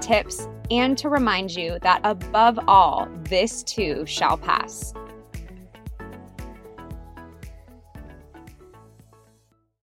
[0.00, 4.94] tips, and to remind you that above all, this too shall pass.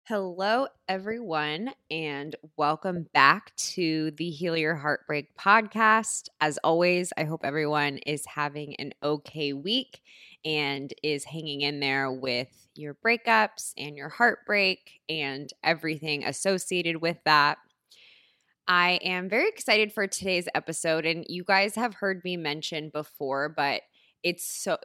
[0.09, 6.29] Hello, everyone, and welcome back to the Heal Your Heartbreak podcast.
[6.41, 10.01] As always, I hope everyone is having an okay week
[10.45, 12.47] and is hanging in there with
[12.77, 17.59] your breakups and your heartbreak and everything associated with that.
[18.69, 23.49] I am very excited for today's episode and you guys have heard me mention before
[23.49, 23.83] but
[24.23, 24.79] it's so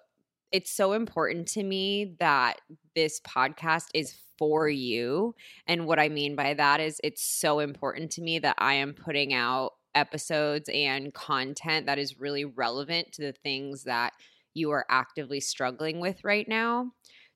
[0.52, 2.59] it's so important to me that
[2.96, 5.34] this podcast is for you
[5.66, 8.94] and what I mean by that is it's so important to me that I am
[8.94, 14.13] putting out episodes and content that is really relevant to the things that
[14.53, 16.92] you are actively struggling with right now.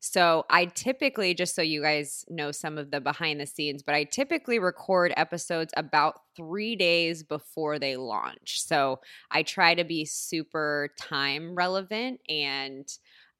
[0.07, 3.95] So I typically, just so you guys know some of the behind the scenes, but
[3.95, 8.61] I typically record episodes about three days before they launch.
[8.61, 8.99] So
[9.31, 12.88] I try to be super time relevant and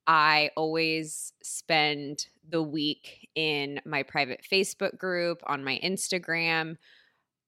[0.07, 6.77] I always spend the week in my private Facebook group, on my Instagram,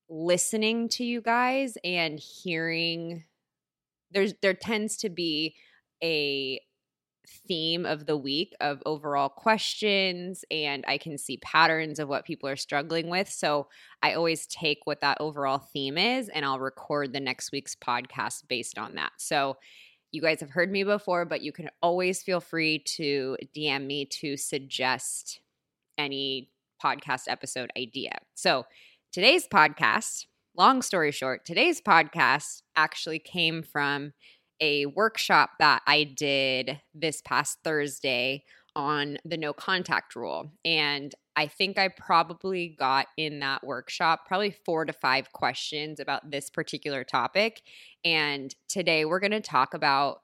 [0.07, 3.23] listening to you guys and hearing
[4.11, 5.55] there's there tends to be
[6.03, 6.61] a
[7.47, 12.49] theme of the week of overall questions and I can see patterns of what people
[12.49, 13.29] are struggling with.
[13.29, 13.67] So
[14.01, 18.47] I always take what that overall theme is and I'll record the next week's podcast
[18.47, 19.11] based on that.
[19.17, 19.57] So
[20.11, 24.05] you guys have heard me before, but you can always feel free to DM me
[24.05, 25.41] to suggest
[25.97, 26.49] any
[26.83, 28.17] podcast episode idea.
[28.35, 28.65] So
[29.11, 34.13] today's podcast, long story short, today's podcast actually came from
[34.59, 38.43] a workshop that I did this past Thursday
[38.75, 40.51] on the no contact rule.
[40.63, 46.31] And I think I probably got in that workshop probably four to five questions about
[46.31, 47.61] this particular topic.
[48.05, 50.21] And today we're going to talk about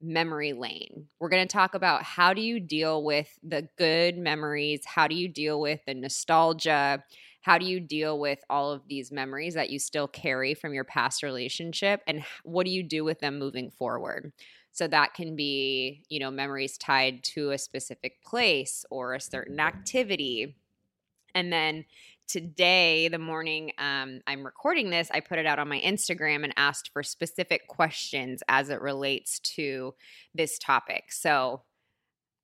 [0.00, 1.06] memory lane.
[1.18, 4.82] We're going to talk about how do you deal with the good memories?
[4.86, 7.04] How do you deal with the nostalgia?
[7.40, 10.84] How do you deal with all of these memories that you still carry from your
[10.84, 14.32] past relationship and what do you do with them moving forward?
[14.72, 19.60] So that can be you know memories tied to a specific place or a certain
[19.60, 20.56] activity.
[21.34, 21.84] And then
[22.30, 26.54] today the morning um, i'm recording this i put it out on my instagram and
[26.56, 29.92] asked for specific questions as it relates to
[30.32, 31.10] this topic.
[31.10, 31.62] So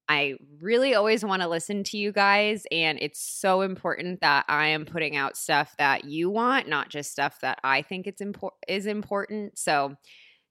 [0.09, 2.65] I really always want to listen to you guys.
[2.71, 7.11] And it's so important that I am putting out stuff that you want, not just
[7.11, 9.59] stuff that I think it's impor- is important.
[9.59, 9.97] So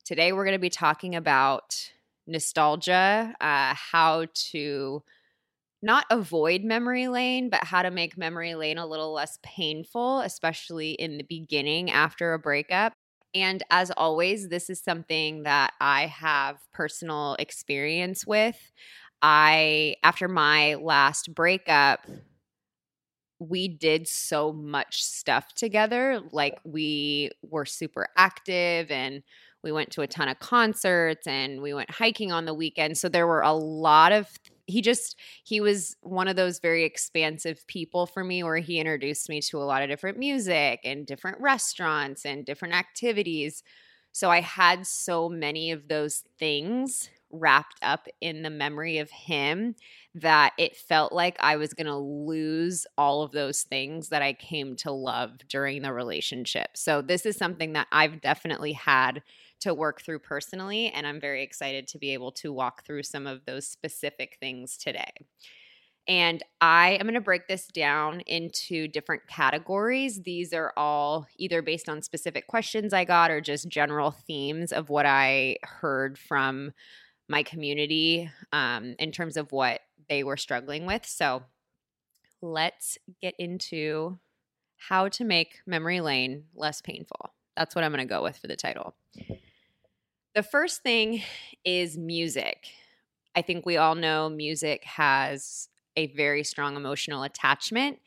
[0.04, 1.92] today we're going to be talking about
[2.28, 5.04] nostalgia, uh, how to
[5.82, 10.92] not avoid memory lane, but how to make memory lane a little less painful, especially
[10.92, 12.94] in the beginning after a breakup.
[13.36, 18.72] And as always, this is something that I have personal experience with.
[19.22, 22.06] I, after my last breakup,
[23.40, 26.22] we did so much stuff together.
[26.32, 29.24] Like we were super active and
[29.64, 32.98] we went to a ton of concerts and we went hiking on the weekend.
[32.98, 34.30] So there were a lot of
[34.68, 39.28] he just he was one of those very expansive people for me where he introduced
[39.30, 43.64] me to a lot of different music and different restaurants and different activities.
[44.12, 49.76] So I had so many of those things wrapped up in the memory of him
[50.14, 54.34] that it felt like I was going to lose all of those things that I
[54.34, 56.70] came to love during the relationship.
[56.76, 59.22] So, this is something that I've definitely had
[59.62, 60.90] to work through personally.
[60.90, 64.78] And I'm very excited to be able to walk through some of those specific things
[64.78, 65.12] today.
[66.08, 70.22] And I am going to break this down into different categories.
[70.22, 74.90] These are all either based on specific questions I got or just general themes of
[74.90, 76.74] what I heard from
[77.28, 81.06] my community um, in terms of what they were struggling with.
[81.06, 81.44] So
[82.42, 84.20] let's get into
[84.78, 87.34] how to make memory lane less painful.
[87.58, 88.96] That's what I'm going to go with for the title.
[90.36, 91.24] The first thing
[91.64, 92.68] is music.
[93.36, 98.00] I think we all know music has a very strong emotional attachment.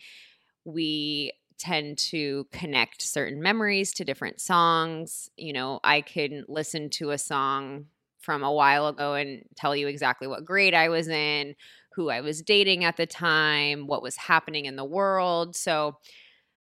[0.65, 5.31] We tend to connect certain memories to different songs.
[5.37, 7.87] You know, I can listen to a song
[8.29, 11.55] from a while ago and tell you exactly what grade I was in,
[11.95, 15.57] who I was dating at the time, what was happening in the world.
[15.57, 15.97] So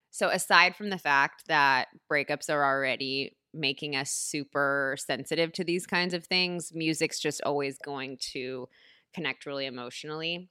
[0.09, 5.85] so aside from the fact that breakups are already making us super sensitive to these
[5.85, 8.69] kinds of things, music's just always going to
[9.13, 10.49] connect really emotionally.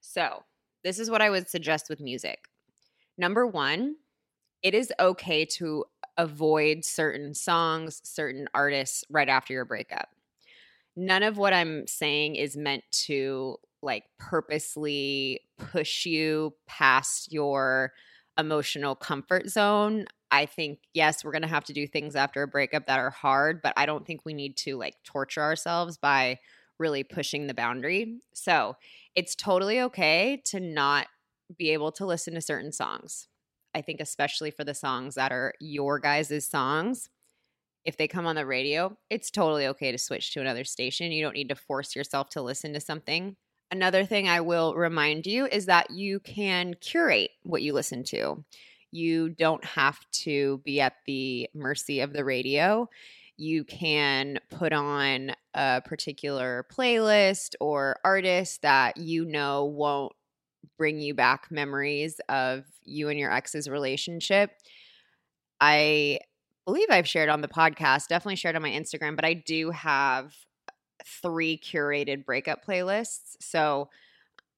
[0.00, 0.44] So,
[0.84, 2.38] this is what I would suggest with music.
[3.16, 3.96] Number one,
[4.62, 5.86] it is okay to
[6.18, 10.08] avoid certain songs, certain artists right after your breakup.
[10.96, 17.92] None of what I'm saying is meant to like purposely push you past your
[18.36, 20.06] emotional comfort zone.
[20.30, 23.10] I think, yes, we're going to have to do things after a breakup that are
[23.10, 26.38] hard, but I don't think we need to like torture ourselves by
[26.78, 28.18] really pushing the boundary.
[28.34, 28.76] So
[29.14, 31.06] it's totally okay to not
[31.56, 33.28] be able to listen to certain songs.
[33.74, 37.08] I think, especially for the songs that are your guys' songs,
[37.84, 41.12] if they come on the radio, it's totally okay to switch to another station.
[41.12, 43.36] You don't need to force yourself to listen to something.
[43.70, 48.44] Another thing I will remind you is that you can curate what you listen to.
[48.90, 52.88] You don't have to be at the mercy of the radio
[53.38, 60.12] you can put on a particular playlist or artist that you know won't
[60.76, 64.50] bring you back memories of you and your ex's relationship.
[65.60, 66.20] I
[66.66, 70.34] believe I've shared on the podcast, definitely shared on my Instagram, but I do have
[71.22, 73.36] three curated breakup playlists.
[73.40, 73.88] So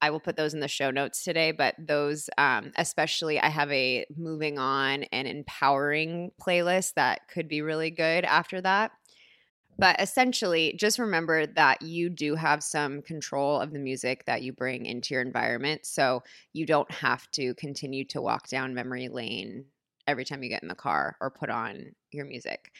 [0.01, 3.71] I will put those in the show notes today, but those, um, especially, I have
[3.71, 8.91] a moving on and empowering playlist that could be really good after that.
[9.81, 14.53] But essentially, just remember that you do have some control of the music that you
[14.53, 15.87] bring into your environment.
[15.87, 16.21] So
[16.53, 19.65] you don't have to continue to walk down memory lane
[20.05, 22.71] every time you get in the car or put on your music.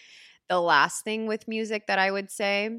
[0.47, 2.69] The last thing with music that I would say,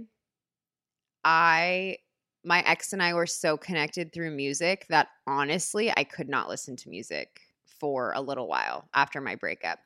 [1.24, 1.96] I
[2.44, 6.76] my ex and I were so connected through music that honestly, I could not listen
[6.76, 7.40] to music
[7.82, 9.81] for a little while after my breakup.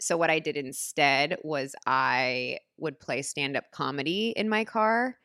[0.00, 5.18] So, what I did instead was I would play stand up comedy in my car.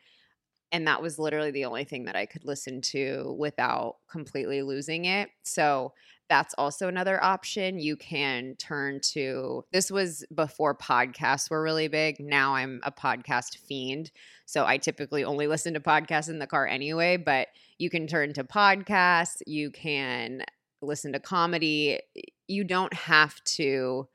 [0.74, 5.06] And that was literally the only thing that I could listen to without completely losing
[5.06, 5.30] it.
[5.44, 5.94] So,
[6.30, 7.80] that's also another option.
[7.80, 12.20] You can turn to this was before podcasts were really big.
[12.20, 14.12] Now I'm a podcast fiend.
[14.46, 17.48] So I typically only listen to podcasts in the car anyway, but
[17.78, 20.44] you can turn to podcasts, you can
[20.82, 22.00] listen to comedy.
[22.48, 24.08] You don't have to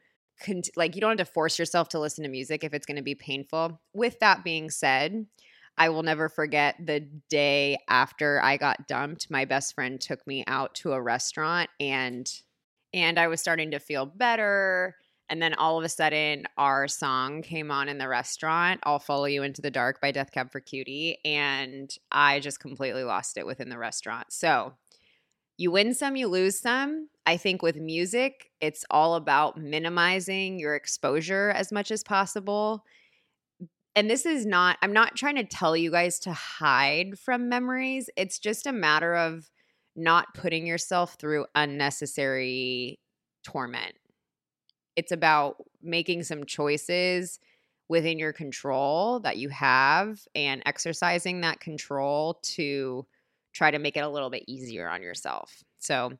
[0.76, 3.02] like you don't have to force yourself to listen to music if it's going to
[3.02, 3.80] be painful.
[3.92, 5.26] With that being said,
[5.78, 7.00] I will never forget the
[7.30, 9.30] day after I got dumped.
[9.30, 12.30] My best friend took me out to a restaurant and
[12.94, 14.96] and I was starting to feel better.
[15.30, 19.24] And then all of a sudden, our song came on in the restaurant, I'll Follow
[19.24, 21.18] You Into the Dark by Death Cab for Cutie.
[21.24, 24.30] And I just completely lost it within the restaurant.
[24.30, 24.74] So
[25.62, 27.08] you win some, you lose some.
[27.24, 32.84] I think with music, it's all about minimizing your exposure as much as possible.
[33.94, 38.10] And this is not i'm not trying to tell you guys to hide from memories.
[38.16, 39.50] It's just a matter of
[39.94, 42.98] not putting yourself through unnecessary
[43.44, 43.94] torment.
[44.96, 47.38] It's about making some choices
[47.88, 53.06] within your control that you have and exercising that control to
[53.52, 56.12] try to make it a little bit easier on yourself so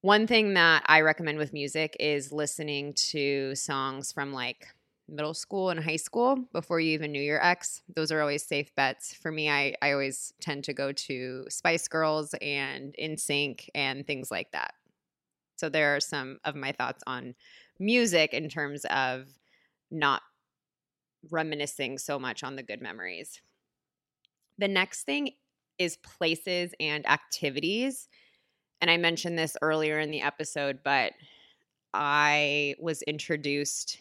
[0.00, 4.68] one thing that I recommend with music is listening to songs from like
[5.08, 7.82] middle school and high school before you even knew your ex.
[7.96, 9.14] Those are always safe bets.
[9.14, 14.30] For me, I, I always tend to go to Spice Girls and NSYNC and things
[14.30, 14.74] like that.
[15.56, 17.34] So there are some of my thoughts on
[17.80, 19.26] music in terms of
[19.90, 20.22] not
[21.30, 23.40] reminiscing so much on the good memories.
[24.58, 25.32] The next thing
[25.78, 28.08] is places and activities.
[28.80, 31.12] And I mentioned this earlier in the episode, but
[31.94, 33.98] I was introduced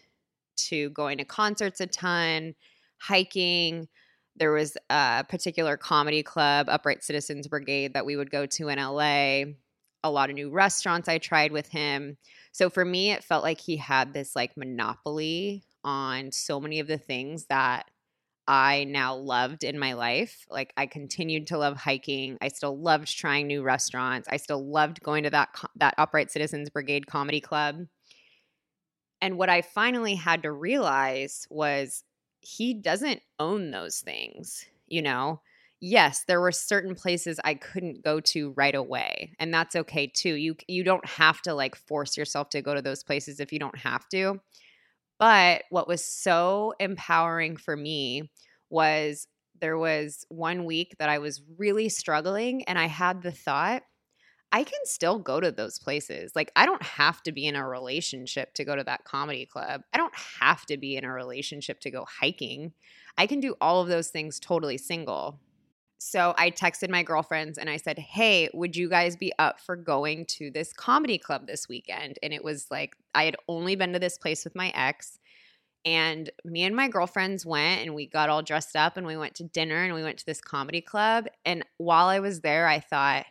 [0.57, 2.55] to going to concerts a ton,
[3.00, 3.88] hiking.
[4.36, 8.77] There was a particular comedy club, Upright Citizens Brigade, that we would go to in
[8.77, 9.53] LA.
[10.03, 12.17] A lot of new restaurants I tried with him.
[12.51, 16.88] So for me, it felt like he had this like monopoly on so many of
[16.88, 17.89] the things that
[18.48, 20.46] I now loved in my life.
[20.50, 22.38] Like I continued to love hiking.
[22.42, 24.27] I still loved trying new restaurants.
[24.32, 27.88] I still loved going to that that Upright Citizens Brigade comedy club.
[29.22, 32.04] And what I finally had to realize was
[32.42, 35.42] he doesn't own those things, you know?
[35.80, 40.34] Yes, there were certain places I couldn't go to right away, and that's okay too.
[40.34, 43.60] You you don't have to like force yourself to go to those places if you
[43.60, 44.39] don't have to.
[45.20, 48.30] But what was so empowering for me
[48.70, 49.28] was
[49.60, 53.84] there was one week that I was really struggling and I had the thought,
[54.52, 56.32] I can still go to those places.
[56.34, 59.82] Like, I don't have to be in a relationship to go to that comedy club.
[59.94, 62.72] I don't have to be in a relationship to go hiking.
[63.18, 65.42] I can do all of those things totally single.
[66.00, 69.75] So I texted my girlfriends and I said, Hey, would you guys be up for
[69.75, 72.20] going to this comedy club this weekend?
[72.22, 75.20] And it was like, I had only been to this place with my ex.
[75.86, 79.36] And me and my girlfriends went and we got all dressed up and we went
[79.36, 81.27] to dinner and we went to this comedy club.
[81.46, 83.25] And while I was there, I thought,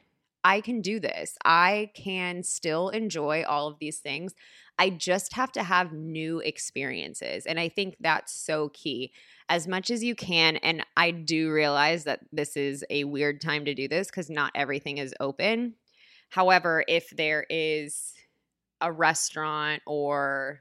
[0.47, 1.37] I can do this.
[1.45, 4.33] I can still enjoy all of these things.
[4.79, 7.47] I just have to have new experiences.
[7.47, 9.13] And I think that's so key.
[9.49, 10.59] As much as you can.
[10.59, 14.53] And I do realize that this is a weird time to do this because not
[14.55, 15.75] everything is open.
[16.29, 18.13] However, if there is
[18.81, 20.61] a restaurant or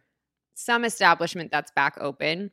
[0.56, 2.50] some establishment that's back open,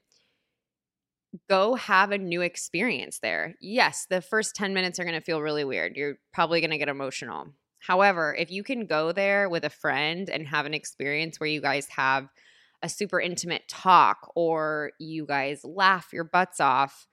[1.48, 3.54] go have a new experience there.
[3.60, 5.96] Yes, the first 10 minutes are going to feel really weird.
[5.96, 7.46] You're probably going to get emotional.
[7.78, 11.60] However, if you can go there with a friend and have an experience where you
[11.60, 12.28] guys have
[12.82, 17.06] a super intimate talk or you guys laugh your butts off,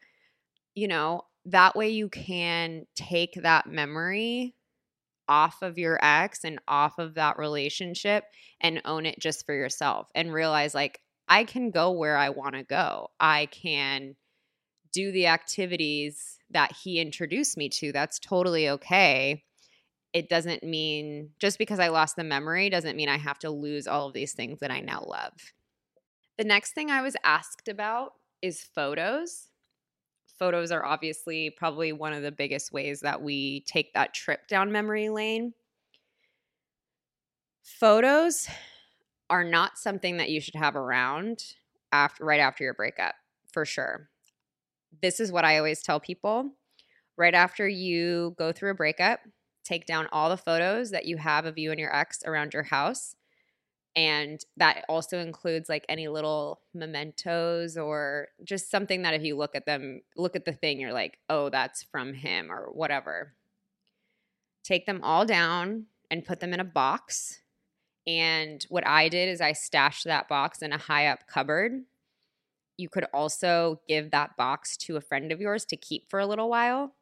[0.75, 4.55] you know, that way you can take that memory
[5.27, 8.25] off of your ex and off of that relationship
[8.59, 10.99] and own it just for yourself and realize like
[11.29, 13.12] I can go where I want to go.
[13.19, 14.15] I can
[14.91, 17.91] do the activities that he introduced me to.
[17.91, 19.43] That's totally okay
[20.13, 23.88] it doesn't mean just because I lost the memory doesn't mean I have to lose
[23.88, 25.33] all of these things that I now love.
[26.38, 29.48] The next thing I was asked about is photos.
[30.38, 34.71] Photos are obviously probably one of the biggest ways that we take that trip down
[34.71, 35.53] memory lane.
[37.62, 38.48] Photos
[39.29, 41.43] are not something that you should have around
[41.91, 43.15] after right after your breakup,
[43.51, 44.09] for sure.
[45.01, 46.51] This is what I always tell people.
[47.17, 49.19] Right after you go through a breakup,
[49.63, 52.63] take down all the photos that you have of you and your ex around your
[52.63, 53.15] house.
[53.95, 59.55] And that also includes like any little mementos or just something that if you look
[59.55, 63.33] at them, look at the thing, you're like, oh, that's from him or whatever.
[64.63, 67.41] Take them all down and put them in a box.
[68.08, 71.84] And what I did is I stashed that box in a high up cupboard.
[72.77, 76.25] You could also give that box to a friend of yours to keep for a
[76.25, 76.96] little while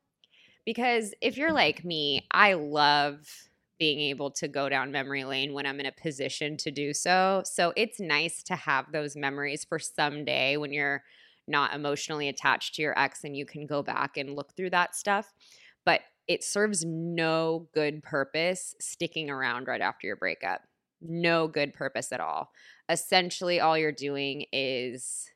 [0.67, 3.25] because if you're like me, I love
[3.79, 7.43] being able to go down memory lane when I'm in a position to do so.
[7.45, 11.03] So it's nice to have those memories for someday when you're
[11.47, 14.93] not emotionally attached to your ex and you can go back and look through that
[14.93, 15.33] stuff.
[15.85, 20.63] But it serves no good purpose sticking around right after your breakup.
[21.01, 22.51] No good purpose at all.
[22.89, 25.29] Essentially, all you're doing is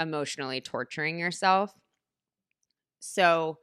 [0.00, 1.74] emotionally torturing yourself.
[3.00, 3.58] So,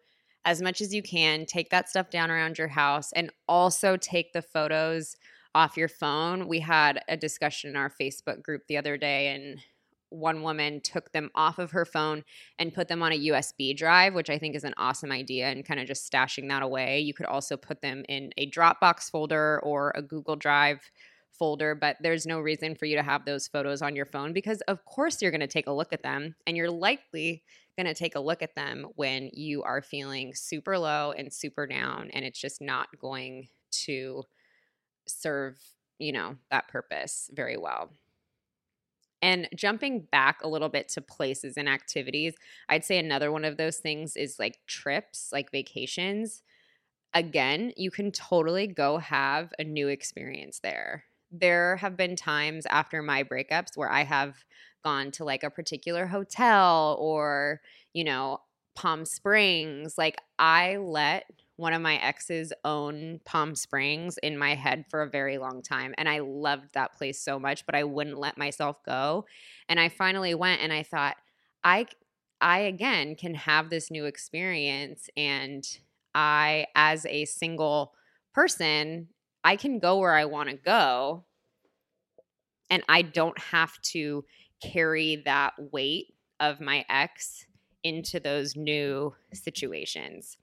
[0.45, 1.45] as much as you can.
[1.45, 5.17] Take that stuff down around your house and also take the photos
[5.53, 6.47] off your phone.
[6.47, 9.59] We had a discussion in our Facebook group the other day, and
[10.09, 12.23] one woman took them off of her phone
[12.59, 15.65] and put them on a USB drive, which I think is an awesome idea, and
[15.65, 16.99] kind of just stashing that away.
[16.99, 20.79] You could also put them in a Dropbox folder or a Google Drive
[21.37, 24.61] folder, but there's no reason for you to have those photos on your phone because,
[24.61, 27.43] of course, you're going to take a look at them and you're likely
[27.77, 31.67] going to take a look at them when you are feeling super low and super
[31.67, 34.23] down and it's just not going to
[35.07, 35.59] serve,
[35.99, 37.91] you know, that purpose very well.
[39.21, 42.35] And jumping back a little bit to places and activities,
[42.69, 46.43] I'd say another one of those things is like trips, like vacations.
[47.13, 51.05] Again, you can totally go have a new experience there.
[51.31, 54.35] There have been times after my breakups where I have
[54.83, 57.61] gone to like a particular hotel or,
[57.93, 58.39] you know,
[58.75, 59.97] Palm Springs.
[59.97, 61.25] Like I let
[61.57, 65.93] one of my ex's own Palm Springs in my head for a very long time.
[65.97, 69.25] And I loved that place so much, but I wouldn't let myself go.
[69.67, 71.17] And I finally went and I thought,
[71.63, 71.87] I
[72.39, 75.67] I again can have this new experience and
[76.13, 77.93] I as a single
[78.33, 79.09] person,
[79.43, 81.25] I can go where I want to go
[82.69, 84.25] and I don't have to
[84.61, 87.45] carry that weight of my ex
[87.83, 90.37] into those new situations.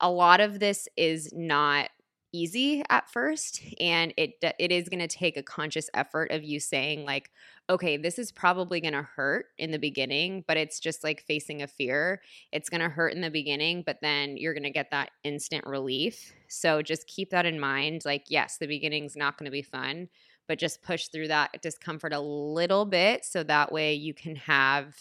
[0.00, 1.90] A lot of this is not
[2.30, 6.60] easy at first and it it is going to take a conscious effort of you
[6.60, 7.30] saying like
[7.70, 11.62] okay this is probably going to hurt in the beginning but it's just like facing
[11.62, 12.20] a fear
[12.52, 15.64] it's going to hurt in the beginning but then you're going to get that instant
[15.66, 19.62] relief so just keep that in mind like yes the beginning's not going to be
[19.62, 20.06] fun
[20.48, 24.94] but just push through that discomfort a little bit so that way you can have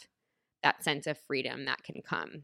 [0.62, 2.44] that sense of freedom that can come.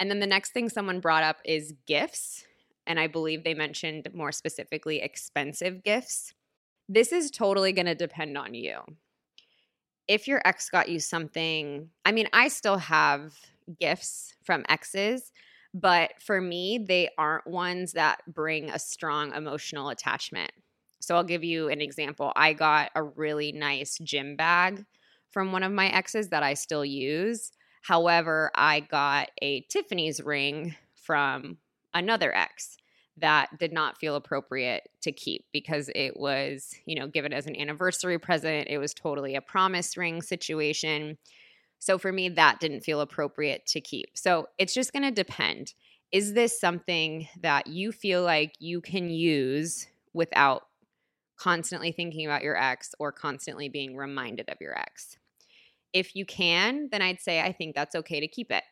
[0.00, 2.44] And then the next thing someone brought up is gifts.
[2.86, 6.32] And I believe they mentioned more specifically expensive gifts.
[6.88, 8.80] This is totally going to depend on you.
[10.08, 13.34] If your ex got you something, I mean, I still have
[13.78, 15.30] gifts from exes,
[15.72, 20.50] but for me, they aren't ones that bring a strong emotional attachment.
[21.00, 22.32] So I'll give you an example.
[22.34, 24.84] I got a really nice gym bag
[25.30, 27.52] from one of my exes that I still use.
[27.80, 31.58] However, I got a Tiffany's ring from
[31.94, 32.76] another ex
[33.16, 37.56] that did not feel appropriate to keep because it was, you know, given as an
[37.56, 38.68] anniversary present.
[38.68, 41.18] It was totally a promise ring situation.
[41.78, 44.10] So for me, that didn't feel appropriate to keep.
[44.14, 45.74] So it's just going to depend.
[46.12, 50.62] Is this something that you feel like you can use without
[51.36, 55.16] constantly thinking about your ex or constantly being reminded of your ex?
[55.92, 58.64] If you can, then I'd say I think that's okay to keep it.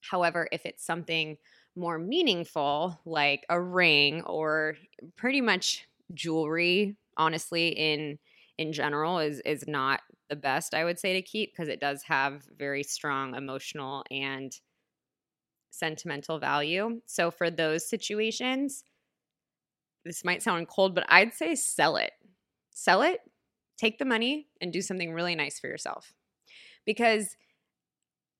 [0.00, 1.38] However, if it's something
[1.76, 4.76] more meaningful, like a ring or
[5.16, 8.18] pretty much jewelry, honestly, in
[8.58, 12.02] in general is is not the best I would say to keep because it does
[12.04, 14.58] have very strong emotional and
[15.70, 17.00] sentimental value.
[17.06, 18.84] So for those situations,
[20.04, 22.12] this might sound cold, but I'd say sell it.
[22.70, 23.20] sell it,
[23.76, 26.12] take the money, and do something really nice for yourself.
[26.84, 27.36] Because,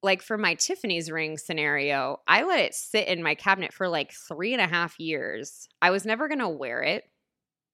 [0.03, 4.13] like for my Tiffany's ring scenario, I let it sit in my cabinet for like
[4.13, 5.69] three and a half years.
[5.81, 7.05] I was never going to wear it.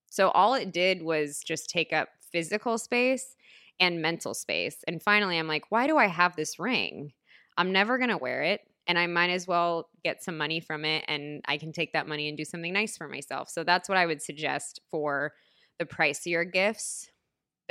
[0.09, 3.35] So all it did was just take up physical space
[3.79, 4.77] and mental space.
[4.87, 7.11] And finally, I'm like, why do I have this ring?
[7.57, 8.61] I'm never going to wear it.
[8.87, 12.07] And I might as well get some money from it and I can take that
[12.07, 13.49] money and do something nice for myself.
[13.49, 15.33] So that's what I would suggest for
[15.79, 17.10] the pricier gifts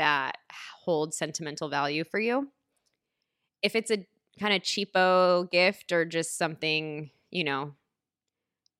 [0.00, 2.48] that hold sentimental value for you.
[3.62, 4.06] If it's a
[4.40, 7.74] kind of cheapo gift or just something, you know,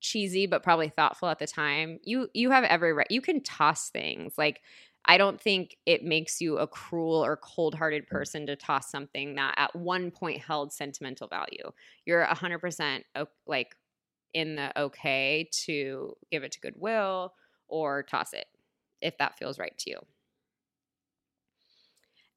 [0.01, 3.07] cheesy but probably thoughtful at the time, you you have every right.
[3.11, 4.39] You can toss things.
[4.39, 4.63] Like
[5.05, 8.09] I don't think it makes you a cruel or cold hearted mm.
[8.09, 11.71] person to toss something that at one point held sentimental value.
[12.07, 13.03] You're 100%
[13.47, 13.77] like
[14.33, 17.35] in the okay to give it to Goodwill
[17.69, 18.47] or toss it
[19.03, 19.99] if that feels right to you.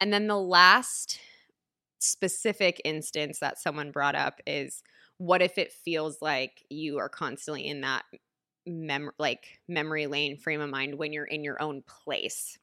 [0.03, 1.17] And then the last
[1.99, 4.83] specific instance that someone brought up is
[5.17, 8.03] what if it feels like you are constantly in that
[8.67, 12.59] mem- like memory lane frame of mind when you're in your own place.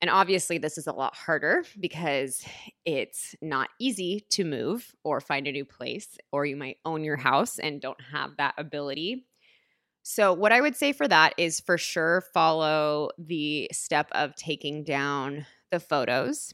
[0.00, 2.42] And obviously, this is a lot harder because
[2.86, 7.16] it's not easy to move or find a new place, or you might own your
[7.16, 9.26] house and don't have that ability.
[10.02, 14.82] So, what I would say for that is for sure follow the step of taking
[14.82, 16.52] down the photos.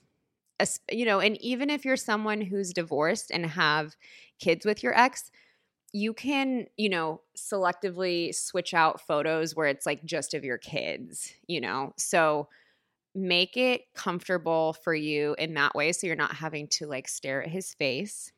[0.90, 3.96] You know, and even if you're someone who's divorced and have
[4.38, 5.30] kids with your ex,
[5.92, 11.32] you can, you know, selectively switch out photos where it's like just of your kids,
[11.48, 11.94] you know?
[11.98, 12.48] So
[13.14, 17.42] make it comfortable for you in that way so you're not having to like stare
[17.42, 18.32] at his face.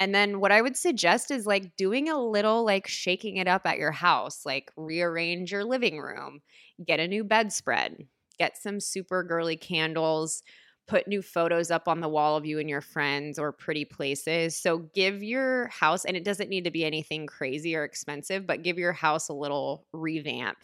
[0.00, 3.62] And then what I would suggest is like doing a little like shaking it up
[3.64, 6.42] at your house, like rearrange your living room,
[6.84, 10.42] get a new bedspread, get some super girly candles,
[10.86, 14.56] put new photos up on the wall of you and your friends or pretty places.
[14.56, 18.62] So give your house, and it doesn't need to be anything crazy or expensive, but
[18.62, 20.58] give your house a little revamp.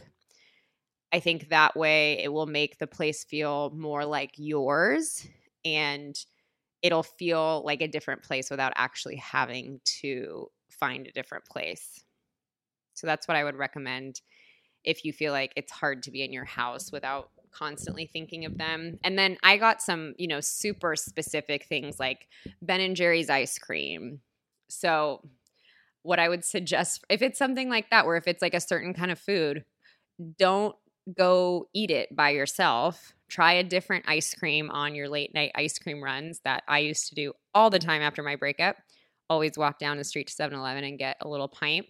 [1.13, 5.27] I think that way it will make the place feel more like yours
[5.65, 6.15] and
[6.83, 12.05] it'll feel like a different place without actually having to find a different place.
[12.95, 14.21] So that's what I would recommend
[14.85, 18.59] if you feel like it's hard to be in your house without constantly thinking of
[18.59, 18.99] them.
[19.05, 22.29] And then I got some, you know, super specific things like
[22.63, 24.21] Ben and Jerry's ice cream.
[24.69, 25.23] So
[26.03, 28.95] what I would suggest if it's something like that where if it's like a certain
[28.95, 29.65] kind of food,
[30.39, 30.75] don't
[31.17, 33.13] go eat it by yourself.
[33.29, 37.09] Try a different ice cream on your late night ice cream runs that I used
[37.09, 38.77] to do all the time after my breakup.
[39.29, 41.87] Always walk down the street to 7 Eleven and get a little pint.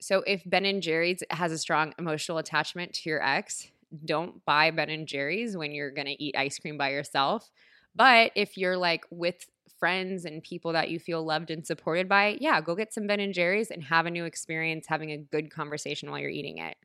[0.00, 3.70] So if Ben and Jerry's has a strong emotional attachment to your ex,
[4.04, 7.50] don't buy Ben and Jerry's when you're going to eat ice cream by yourself.
[7.94, 9.46] But if you're like with
[9.78, 13.20] friends and people that you feel loved and supported by, yeah, go get some Ben
[13.20, 16.76] and Jerry's and have a new experience having a good conversation while you're eating it.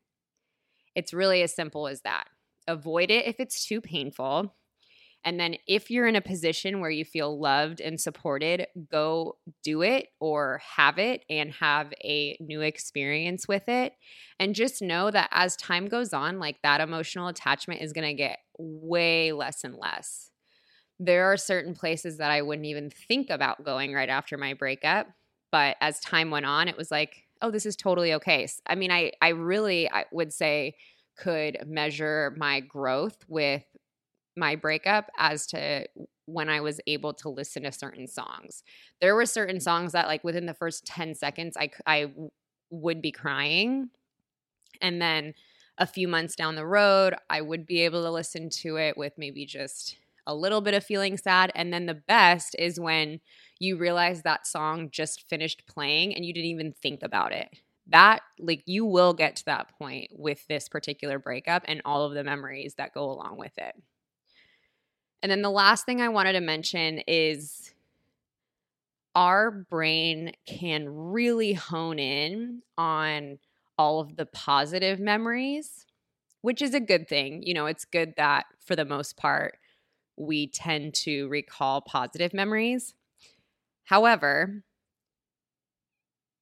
[0.96, 2.26] It's really as simple as that.
[2.68, 4.54] Avoid it if it's too painful.
[5.24, 9.82] And then if you're in a position where you feel loved and supported, go do
[9.84, 13.94] it or have it and have a new experience with it.
[14.40, 18.14] And just know that as time goes on, like that emotional attachment is going to
[18.16, 20.32] get way less and less.
[21.00, 25.08] There are certain places that I wouldn't even think about going right after my breakup.
[25.52, 28.48] But as time went on, it was like, oh, this is totally okay.
[28.66, 30.76] I mean, I, I really I would say
[31.18, 33.64] could measure my growth with
[34.36, 35.86] my breakup as to
[36.26, 38.64] when I was able to listen to certain songs.
[39.00, 39.62] There were certain mm.
[39.62, 42.12] songs that like within the first 10 seconds I I
[42.70, 43.90] would be crying
[44.82, 45.34] and then
[45.78, 49.14] a few months down the road I would be able to listen to it with
[49.18, 53.20] maybe just a little bit of feeling sad and then the best is when
[53.60, 57.50] you realize that song just finished playing and you didn't even think about it.
[57.88, 62.14] That like you will get to that point with this particular breakup and all of
[62.14, 63.76] the memories that go along with it.
[65.22, 67.74] And then the last thing I wanted to mention is
[69.14, 73.40] our brain can really hone in on
[73.78, 75.86] all of the positive memories,
[76.42, 77.44] which is a good thing.
[77.44, 79.58] You know, it's good that for the most part,
[80.18, 82.94] we tend to recall positive memories.
[83.86, 84.64] However,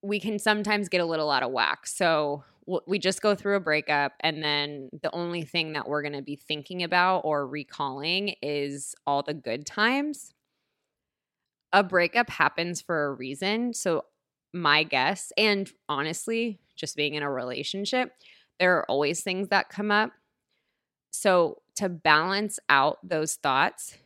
[0.01, 1.85] we can sometimes get a little out of whack.
[1.87, 2.43] So
[2.87, 6.21] we just go through a breakup and then the only thing that we're going to
[6.21, 10.33] be thinking about or recalling is all the good times.
[11.73, 14.05] A breakup happens for a reason so
[14.53, 18.13] my guess and honestly just being in a relationship
[18.59, 20.11] there are always things that come up.
[21.11, 23.97] So, to balance out those thoughts,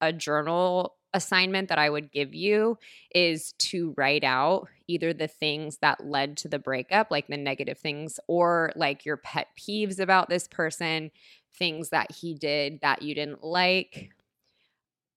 [0.00, 2.78] a journal assignment that I would give you
[3.14, 7.78] is to write out either the things that led to the breakup, like the negative
[7.78, 11.10] things, or like your pet peeves about this person,
[11.54, 14.10] things that he did that you didn't like.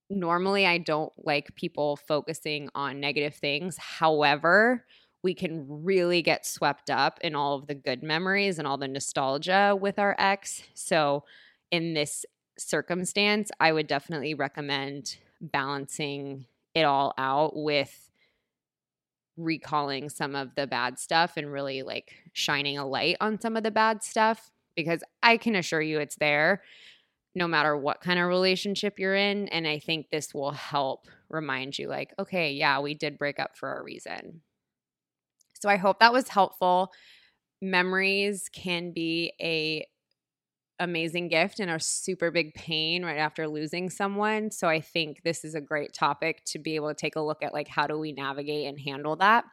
[0.09, 3.77] Normally, I don't like people focusing on negative things.
[3.77, 4.85] However,
[5.23, 8.87] we can really get swept up in all of the good memories and all the
[8.87, 10.63] nostalgia with our ex.
[10.73, 11.23] So,
[11.71, 12.25] in this
[12.57, 18.10] circumstance, I would definitely recommend balancing it all out with
[19.43, 23.63] recalling some of the bad stuff and really like shining a light on some of
[23.63, 26.61] the bad stuff because I can assure you it's there
[27.33, 29.47] no matter what kind of relationship you're in.
[29.49, 33.57] And I think this will help remind you, like, okay, yeah, we did break up
[33.57, 34.41] for a reason.
[35.61, 36.91] So I hope that was helpful.
[37.61, 39.85] Memories can be a
[40.81, 44.49] amazing gift and a super big pain right after losing someone.
[44.51, 47.43] So I think this is a great topic to be able to take a look
[47.43, 49.45] at like how do we navigate and handle that.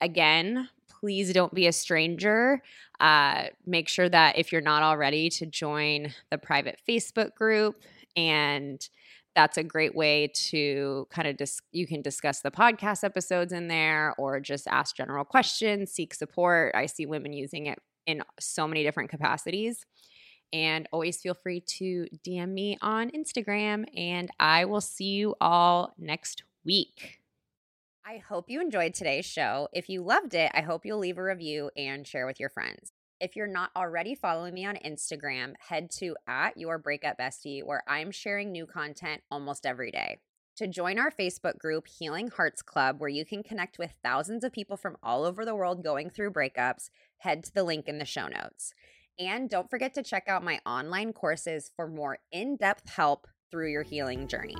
[0.00, 2.62] Again, please don't be a stranger.
[2.98, 7.76] Uh, make sure that if you're not already to join the private Facebook group
[8.16, 8.86] and
[9.36, 13.68] that's a great way to kind of dis- you can discuss the podcast episodes in
[13.68, 18.68] there or just ask general questions seek support i see women using it in so
[18.68, 19.84] many different capacities
[20.52, 23.84] and always feel free to DM me on Instagram.
[23.96, 27.20] And I will see you all next week.
[28.06, 29.68] I hope you enjoyed today's show.
[29.72, 32.92] If you loved it, I hope you'll leave a review and share with your friends.
[33.20, 37.82] If you're not already following me on Instagram, head to at your breakup bestie, where
[37.88, 40.18] I'm sharing new content almost every day.
[40.56, 44.52] To join our Facebook group, Healing Hearts Club, where you can connect with thousands of
[44.52, 48.04] people from all over the world going through breakups, head to the link in the
[48.04, 48.74] show notes.
[49.18, 53.70] And don't forget to check out my online courses for more in depth help through
[53.70, 54.56] your healing journey.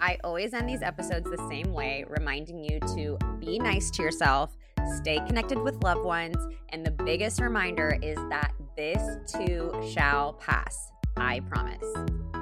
[0.00, 4.56] I always end these episodes the same way, reminding you to be nice to yourself,
[4.96, 6.36] stay connected with loved ones,
[6.70, 10.76] and the biggest reminder is that this too shall pass.
[11.16, 12.41] I promise.